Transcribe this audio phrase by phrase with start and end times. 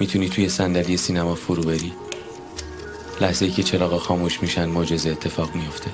[0.00, 1.92] می‌تونی توی صندلی سینما فرو بری؟
[3.20, 5.90] لحظه ای که چراغا خاموش میشن معجزه اتفاق میفته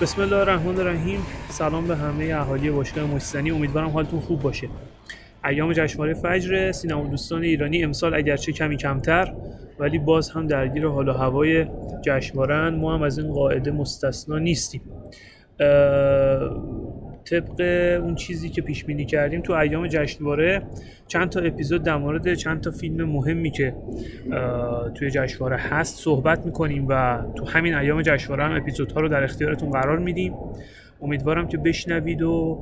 [0.00, 1.26] بسم الله الرحمن الرحیم.
[1.48, 4.68] سلام به همه اهالی باشگاه مجتنی امیدوارم حالتون خوب باشه.
[5.48, 9.32] ایام جشنواره فجر سینما دوستان ایرانی امسال اگرچه کمی کمتر
[9.78, 11.66] ولی باز هم درگیر حال و هوای
[12.02, 14.80] جشنواره ما هم از این قاعده مستثنا نیستیم.
[17.24, 17.60] طبق
[18.02, 20.62] اون چیزی که پیش بینی کردیم تو ایام جشنواره
[21.06, 23.74] چند تا اپیزود در مورد چند تا فیلم مهمی که
[24.94, 29.70] توی جشنواره هست صحبت می‌کنیم و تو همین ایام جشنواره هم اپیزودها رو در اختیارتون
[29.70, 30.34] قرار میدیم.
[31.02, 32.58] امیدوارم که بشنوید و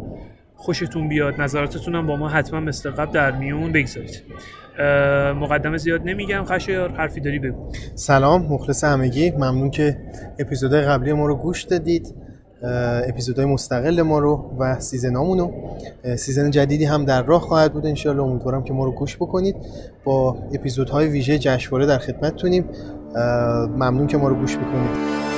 [0.64, 4.22] خوشتون بیاد نظراتتون هم با ما حتما مثل قبل در میون بگذارید.
[5.40, 7.72] مقدمه زیاد نمیگم خشایار حرفی داری بگو.
[7.94, 9.30] سلام مخلص همگی.
[9.30, 9.96] ممنون که
[10.38, 12.14] اپیزودهای قبلی ما رو گوش دادید.
[13.08, 15.52] اپیزودهای مستقل ما رو و season امون رو
[16.16, 19.56] season جدیدی هم در راه خواهد بود انشالله امیدوارم که ما رو گوش بکنید.
[20.04, 22.64] با اپیزودهای ویژه جشنواره در خدمتتونیم.
[23.76, 25.33] ممنون که ما رو گوش بکنید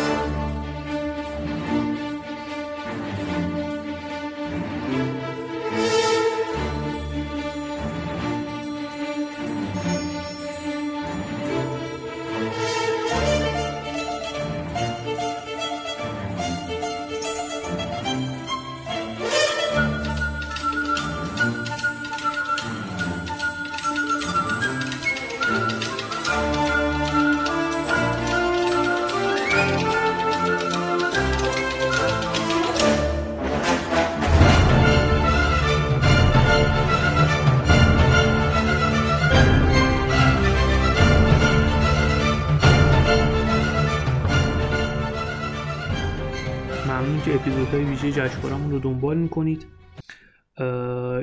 [47.72, 49.66] جشنوارهمون رو دنبال می‌کنید.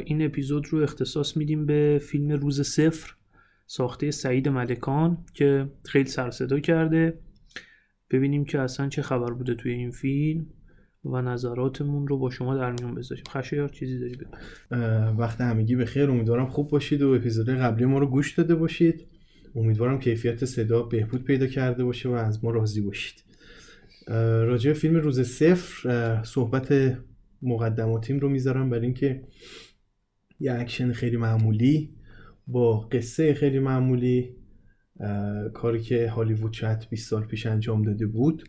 [0.06, 3.16] این اپیزود رو اختصاص میدیم به فیلم روز صفر
[3.68, 7.20] ساخته سعید ملکان که خیلی سرصدا کرده.
[8.12, 10.46] ببینیم که اصلا چه خبر بوده توی این فیلم
[11.06, 13.24] و نظراتمون رو با شما در میون بذاریم.
[13.30, 14.32] خشایار چیزی داری بگو.
[15.22, 19.08] وقت همگی به خیر امیدوارم خوب باشید و اپیزود قبلی ما رو گوش داده باشید.
[19.56, 23.24] امیدوارم کیفیت صدا بهبود پیدا کرده باشه و از ما راضی باشید.
[24.48, 26.98] راجع فیلم روز صفر صحبت
[27.42, 29.24] مقدماتیم رو می‌ذارم برای اینکه
[30.40, 31.96] یه اکشن خیلی معمولی
[32.48, 34.36] با قصه خیلی معمولی
[35.54, 38.44] کاری که هالیوود شاید 20 سال پیش انجام داده بود.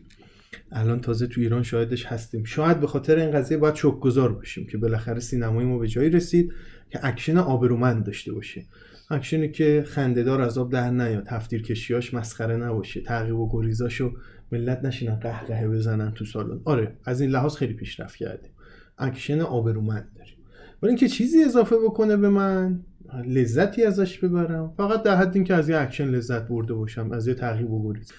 [0.71, 2.43] الان تازه تو ایران شاهدش هستیم.
[2.43, 6.53] شاید به خاطر این قضیه باید شکرگزار باشیم که بالاخره سینمای ما به جایی رسید
[6.89, 8.65] که اکشن آبرومند داشته باشه.
[9.09, 14.13] اکشنی که خندهدار از آب در نیاد تفنگ کشیاش مسخره نباشه تعقیب و گریزاشو
[14.57, 16.61] ملت نشینن قهقهه بزنن تو سالن.
[16.65, 18.51] آره از این لحاظ خیلی پیشرفت کردیم.
[18.97, 20.35] اکشن آبرومند داریم.
[20.81, 22.83] ولی اینکه چیزی اضافه بکنه به من
[23.27, 24.73] لذتی ازش ببرم.
[24.77, 28.11] فقط در حد اینکه از یه اکشن لذت برده باشم از یه تعقیب و گریز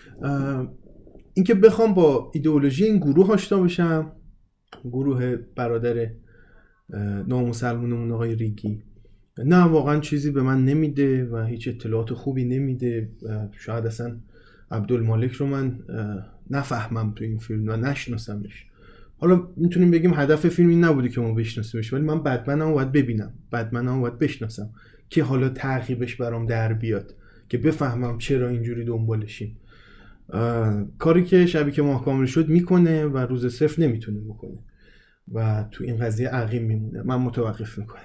[1.35, 4.13] اینکه بخوام با ایدئولوژی این گروه آشنا بشم
[4.85, 6.11] گروه برادر
[7.27, 8.83] نامسلمونمون آقای ریگی.
[9.39, 13.11] نه واقعا چیزی به من نمیده و هیچ اطلاعات خوبی نمیده.
[13.53, 14.17] شاید اصلا
[14.71, 15.79] عبدالمالک رو من
[16.51, 18.67] نفهمم تو این فیلم و نشناسمش.
[19.19, 23.33] حالا می‌تونیم بگیم هدف فیلم این نبوده که ما بشناسیمش ولی من بدمنم باید ببینم.
[23.53, 24.71] بدمنم باید بشناسم
[25.09, 27.15] که حالا ترغیبش برام در بیاد
[27.49, 29.57] که بفهمم چرا اینجوری دنبالشیم.
[30.99, 34.59] کاری که شبی که ماه کامل شد می‌کنه و روز صفر نمی‌تونه بکنه
[35.33, 37.03] و تو این قضیه عقیم میمونه.
[37.03, 38.01] من متوقف می‌کنم.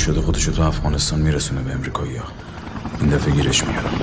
[0.00, 2.32] شده خودشو تو افغانستان میرسونه به امریکایی ها.
[3.00, 4.00] این دفعه گیرش میارم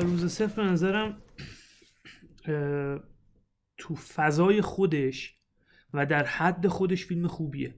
[0.00, 1.22] روز صفر نظرم
[3.78, 5.36] تو فضای خودش
[5.94, 7.74] و در حد خودش فیلم خوبیه.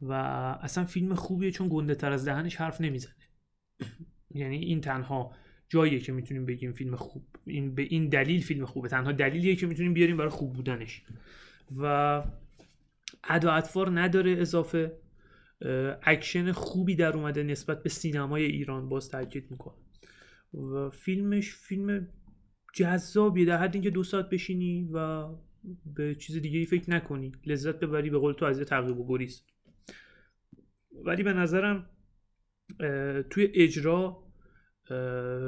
[0.00, 0.12] و
[0.62, 3.14] اصلا فیلم خوبیه چون گنده تر از دهنش حرف نمی‌زنه.
[4.30, 5.32] یعنی این تنها
[5.70, 7.24] جاییه که می‌تونیم بگیم فیلم خوب.
[7.46, 8.88] این به این دلیل فیلم خوبه.
[8.88, 11.02] تنها دلیلیه که می‌تونیم بیاریم برای خوب بودنش.
[11.76, 12.22] و
[13.24, 14.98] ادا اطوار نداره اضافه
[16.02, 19.74] اکشن خوبی در اومده نسبت به سینمای ایران باز تاکید می‌کنه
[20.54, 22.08] و فیلمش فیلم
[22.74, 23.44] جذابیه.
[23.44, 25.28] در حد اینکه دو ساعت بشینی و
[25.94, 27.32] به چیز دیگه ای فکر نکنی.
[27.46, 29.42] لذت ببری به قول تو از تعقیب و گریز.
[31.04, 31.90] ولی به نظرم
[33.30, 34.29] توی اجرا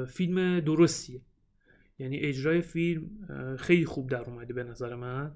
[0.07, 1.21] فیلم درستیه.
[1.99, 3.09] یعنی اجرای فیلم
[3.59, 5.31] خیلی خوب در اومده به نظر من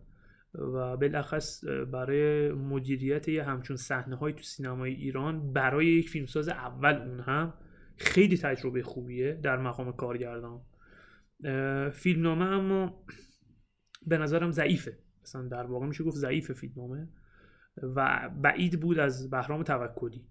[0.53, 6.93] و بالاخص برای مدیریت یه همچون صحنه های تو سینمای ایران برای یک فیلمساز اول
[6.93, 7.53] اون هم
[7.97, 10.61] خیلی تجربه خوبیه در مقام کارگردان.
[11.91, 13.05] فیلمنامه اما
[14.05, 14.97] به نظرم ضعیفه.
[15.23, 17.07] مثلا در واقع میشه گفت ضعیف فیلمنامه
[17.83, 20.25] و بعید بود از بهرام توکلی.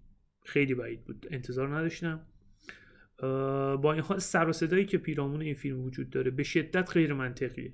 [0.45, 1.27] خیلی بعید بود.
[1.31, 2.25] انتظار نداشتم.
[3.81, 7.13] با این حال سر و صدایی که پیرامون این فیلم وجود داره به شدت غیر
[7.13, 7.73] منطقیه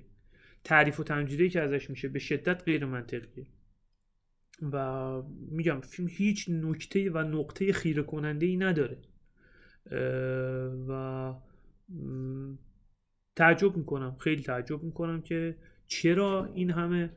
[0.64, 3.46] تعریف و تنجیدی که ازش میشه به شدت غیر منطقیه
[4.72, 8.98] و میگم فیلم هیچ نکته و نقطه خیره کننده ای نداره.
[10.88, 11.34] و
[13.36, 15.56] تعجب می‌کنم خیلی تعجب می‌کنم که
[15.86, 17.10] چرا این همه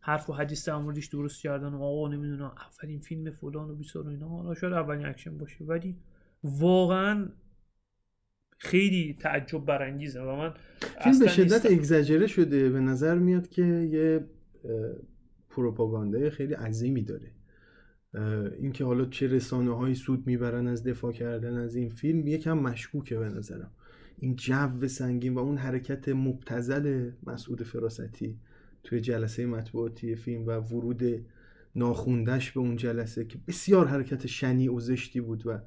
[0.00, 4.06] حرف و حدیث در موردش درست کردن و آقا نمی‌دونم اولین فیلم فلان و بیسار
[4.06, 4.28] و اینا.
[4.28, 5.64] حالا شاید اولین اکشن باشه.
[5.64, 5.96] ولی
[6.44, 7.28] واقعا
[8.64, 10.54] خیلی تعجب برانگیزه و من
[11.04, 14.24] فیلم به شدت اگزاجره شده به نظر میاد که یه
[15.50, 17.30] پروپاگانده خیلی عظیمی داره.
[18.58, 23.16] اینکه حالا چه رسانه های سود می‌برن از دفاع کردن از این فیلم یکم مشکوکه
[23.16, 23.70] به نظرم.
[24.18, 28.38] این جو سنگین و اون حرکت مبتزل مسعود فراستی
[28.84, 31.02] توی جلسه مطبوعاتی فیلم و ورود
[31.76, 35.58] ناخوندش به اون جلسه که بسیار حرکت شنی و زشتی بود و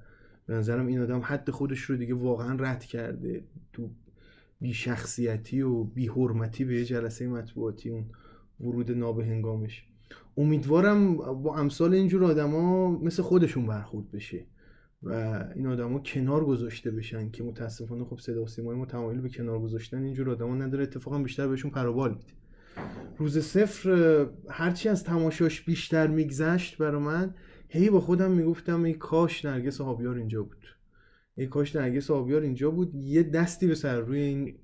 [0.48, 3.44] به نظرم این آدم حد خودش رو دیگه واقعا رد کرده.
[3.74, 3.90] تو
[4.62, 8.06] بی شخصیتی و بی حرمتی به جلسه مطبوعاتی اون
[8.60, 9.86] ورود نابهنگامش.
[10.38, 14.46] امیدوارم با امثال اینجور آدما مثل خودشون برخورد بشه
[15.04, 15.12] و
[15.56, 20.04] این آدما کنار گذاشته بشن که متاسفانه خب صدا سیمای ما تمایل به کنار گذاشتن
[20.04, 20.84] اینجور آدما نداره.
[20.84, 22.34] اتفاقا بیشتر بهشون پروبال میده.
[23.18, 27.34] روز صفر هرچی از تماشاش بیشتر میگذشت برا من
[27.70, 30.68] هی با خودم می‌گفتم ای کاش نرگس آبیار اینجا بود.
[31.38, 32.96] ای کاش نرگس آبیار اینجا بود.
[32.96, 34.56] یه دستی به سر و روی این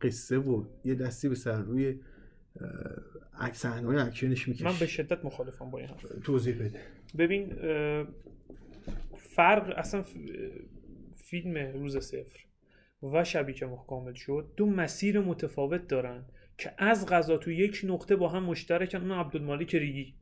[0.00, 2.00] قصه و یه دستی به سر و روی
[3.52, 6.06] صحنه اکشنش می‌کشید من به شدت مخالفم با این حرف.
[6.24, 6.80] توضیح بده.
[7.18, 7.54] ببین
[9.16, 10.04] فرق اصلا
[11.16, 12.40] فیلم روز صفر
[13.02, 16.24] و شبی که کامل شد دو مسیر متفاوت دارن
[16.58, 18.98] که از غذا تو یک نقطه با هم مشترکن.
[18.98, 20.14] اون عبدالمالک ریگی.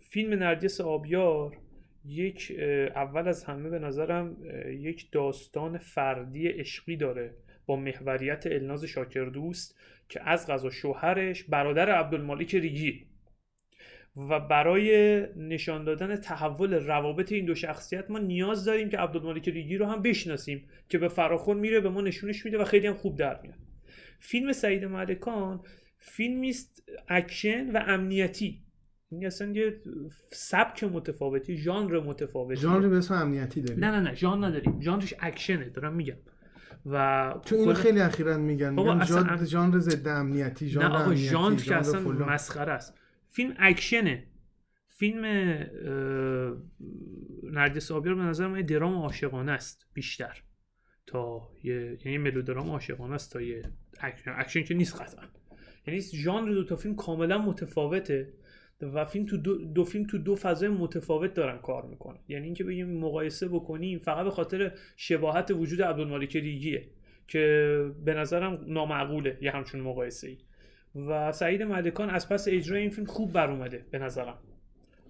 [0.00, 1.56] فیلم نرگس آبیار
[2.04, 2.52] یک
[2.94, 4.36] اول از همه به نظرم
[4.70, 7.34] یک داستان فردی عشقی داره
[7.66, 9.78] با محوریت الناز شاکردوست
[10.08, 13.06] که از قضا شوهرش برادر عبدالمالک ریگی.
[14.16, 19.76] و برای نشان دادن تحول روابط این دو شخصیت ما نیاز داریم که عبدالمالک ریگی
[19.76, 23.16] رو هم بشناسیم که به فراخون میره به ما نشونش میده و خیلی هم خوب
[23.16, 23.58] در میاد.
[24.20, 25.60] فیلم سعید ملکان
[25.98, 28.62] فیلمی است اکشن و امنیتی.
[29.10, 29.80] این اصلا یه
[30.32, 32.60] سبک متفاوتی ژانر متفاوتی.
[32.60, 33.84] ژانر به اسم امنیتی داریم.
[33.84, 34.80] نه نه نه ژانر نداریم.
[34.80, 36.16] ژانرش اکشنه دارم میگم.
[36.86, 38.74] و تو اینو خیلی اخیرا میگن.
[38.74, 39.04] میگن
[39.44, 42.94] ژانر ضد امنیتی ژانر نه آقا ژانر که اصلا مسخره است.
[43.30, 44.26] فیلم اکشنه.
[44.88, 45.24] فیلم
[47.42, 50.42] نرگس آبیار به نظر من درام عاشقانه است بیشتر.
[51.06, 53.62] تا یه یعنی ملودرام عاشقانه است تا یه
[54.00, 54.34] اکشن.
[54.36, 55.24] اکشن که نیست قطعا.
[55.86, 58.32] یعنی ژانر دو تا فیلم کاملا متفاوته
[58.80, 62.18] و فیلم تو دو, دو فیلم تو دو فضای متفاوت دارن کار می‌کنن.
[62.28, 66.86] یعنی اینکه بگیم مقایسه بکنیم فقط به خاطر شباهت وجود عبدالمالک ریگیه
[67.28, 70.38] که به نظرم نامعقوله یه همچون مقایسه ای
[71.08, 74.38] و سعید ملکان از پس اجرای این فیلم خوب بر اومده به نظرم.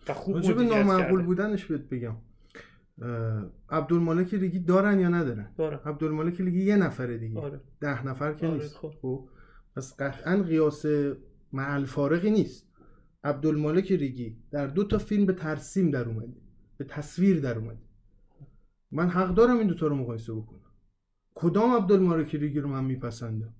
[0.08, 2.16] و خوب نامعقول بودنش بهت بگم.
[3.70, 5.80] عبدالمالک ریگی دارن یا ندارن؟ دارن.
[5.84, 7.40] عبدالمالک ریگی یه نفره دیگه.
[7.40, 7.60] آره.
[7.80, 8.76] ده نفر که آره نیست.
[8.76, 9.28] خب.
[9.76, 10.84] پس قطعا قیاس
[11.52, 12.66] معل فارقی نیست.
[13.24, 16.36] عبدالمالک ریگی در دو تا فیلم به ترسیم در اومده
[16.76, 17.82] به تصویر در اومده
[18.90, 20.60] من حق دارم این دوتا رو مقایسه بکنم.
[21.34, 23.54] کدام عبدالمالک ریگی رو من میپسندم؟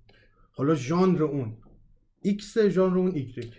[0.51, 1.57] حالا ژانر اون.
[2.21, 3.53] ایکس ژانر اون ایگرگ.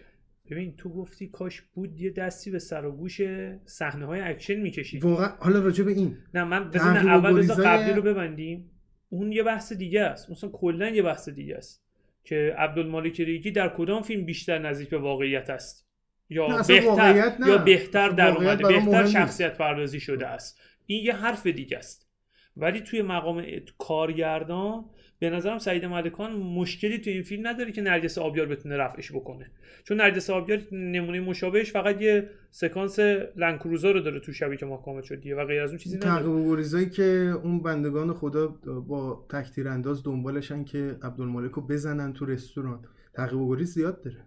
[0.51, 3.21] ببین تو گفتی کاش بود یه دستی به سر و گوش
[3.65, 5.05] صحنه های اکشن می‌کشید.
[5.05, 6.17] واقعا حالا راجع به این.
[6.35, 8.71] نه من بزن اول بذار قبلی رو ببندیم.
[9.09, 10.31] اون یه بحث دیگه است.
[10.31, 11.88] مثلا کلا یه بحث دیگه است.
[12.29, 15.89] که عبدالمالک ریگی در کدام فیلم بیشتر نزدیک به واقعیت است
[16.31, 17.33] یا بهتر.
[17.47, 19.07] یا بهتر در اومده بهتر.
[19.07, 22.11] شخصیت پردازی شده است این یه حرف دیگه است
[22.57, 23.45] ولی توی مقام
[23.79, 24.85] کارگردان
[25.21, 29.51] به نظرم سعید ملکان مشکلی توی این فیلم نداره که نرگس آبیار بتونه رفعش بکنه.
[29.85, 32.99] چون نرگس آبیار نمونه مشابهش فقط یه سکانس
[33.37, 35.97] لنکروزا رو داره تو شبی که ما کامل شد دیگه و غیر از اون چیزی
[35.97, 36.45] نداره.
[36.49, 37.03] گریزایی که
[37.43, 38.47] اون بندگان خدا
[38.89, 42.85] با تکتیر انداز دنبالشن که عبدالمالک رو بزنن تو رستوران.
[43.15, 44.27] تعقیب و زیاد داره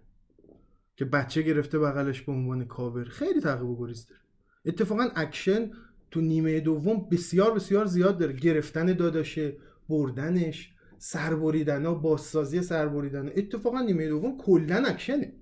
[0.96, 3.04] که بچه گرفته بغلش به عنوان کاور.
[3.04, 4.20] خیلی تعقیب و گریز داره.
[4.64, 5.70] اتفاقا اکشن
[6.10, 8.32] تو نیمه دوم بسیار بسیار زیاد داره.
[8.32, 9.56] گرفتن داداشه
[9.88, 10.71] بردنش.
[11.04, 13.28] سربریدن ها بازسازی سربریدن.
[13.36, 15.32] اتفاقا نیمه دوم کلا اکشنه.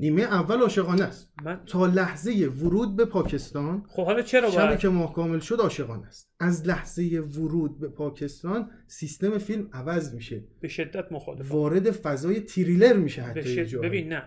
[0.00, 1.32] نیمه اول عاشقانه است.
[1.44, 5.56] من تا لحظه ورود به پاکستان خب حالا چرا شبی باید؟ که ماه کامل شد
[5.60, 6.34] عاشقانه است.
[6.40, 10.44] از لحظه ورود به پاکستان سیستم فیلم عوض میشه.
[10.60, 11.54] به شدت مخالفم.
[11.54, 13.80] وارد فضای تریلر میشه حتی به شد-.
[13.80, 14.22] ببین نه.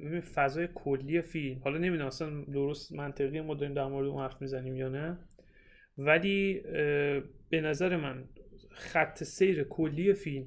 [0.00, 1.60] ببین فضای کلی فیلم.
[1.64, 5.18] حالا نمی‌دونم اصلا درست منطقی ما داریم در مورد اون حرف می‌زنیم یا نه.
[5.98, 6.60] ولی
[7.50, 8.24] به نظر من
[8.80, 10.46] خط سیر کلی فیلم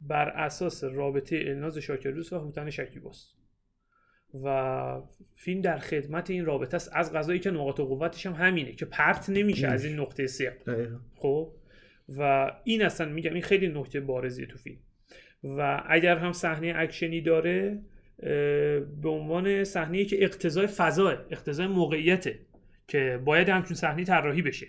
[0.00, 3.36] بر اساس رابطه الناز شاکردوست و هوتن شکیباست
[4.44, 5.02] و
[5.36, 6.90] فیلم در خدمت این رابطه است.
[6.92, 10.26] از غذایی که نقاط قوتش هم همینه که پرت نمیشه از این نقطه
[10.66, 10.98] دقیقا.
[11.14, 11.52] خب؟
[12.08, 14.78] و این اصلا میگم این خیلی نکته بارزی تو فیلم.
[15.44, 17.82] و اگر هم صحنه اکشنی داره
[19.02, 22.38] به عنوان صحنه که اقتضای فضاست اقتضای موقعیته
[22.88, 24.66] که باید همچین صحنه طراحی بشه.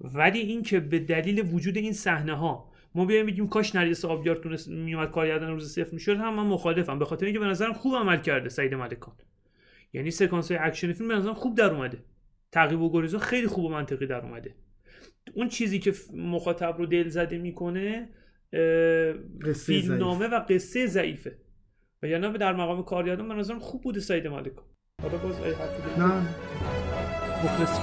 [0.00, 4.36] ولی این که به دلیل وجود این صحنه ها ما بیایم بگیم کاش نرگس آبیار
[4.36, 6.98] تونست میومد کارگردان روز صفر می‌شد هم من مخالفم.
[6.98, 9.14] به خاطر اینکه به نظرم خوب عمل کرده سعید ملکان.
[9.92, 11.98] یعنی سکانس های اکشن فیلم به نظرم خوب در اومده.
[12.52, 14.54] تعقیب و گریزا خیلی خوب و منطقی در اومده.
[15.34, 18.08] اون چیزی که مخاطب رو دل زده می‌کنه
[19.66, 21.38] فیلم نامه و قصه ضعیفه.
[22.02, 24.64] و یعنی در مقام کارگردان به نظرم خوب بوده سعید ملکان.
[25.02, 25.40] حالا باز؟
[25.98, 26.20] نه.
[27.44, 27.78] مخلص